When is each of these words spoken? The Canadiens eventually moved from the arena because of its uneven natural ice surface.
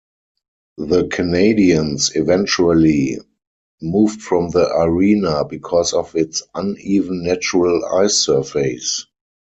The 0.79 1.03
Canadiens 1.09 2.15
eventually 2.15 3.19
moved 3.83 4.19
from 4.23 4.49
the 4.49 4.67
arena 4.79 5.45
because 5.45 5.93
of 5.93 6.15
its 6.15 6.41
uneven 6.55 7.21
natural 7.23 7.85
ice 7.85 8.15
surface. 8.15 9.05